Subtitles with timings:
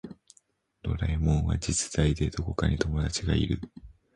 [0.81, 3.61] ドラえもんは実在でどこかに友達がいる